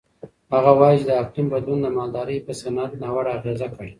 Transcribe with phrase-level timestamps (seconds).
[0.53, 3.89] هغه وایي چې د اقلیم بدلون د مالدارۍ په صنعت ناوړه اغېز کړی.